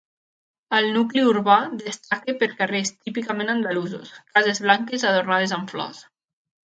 [0.77, 6.01] El nucli urbà destaca per carrers típicament andalusos, cases blanques adornades amb flors.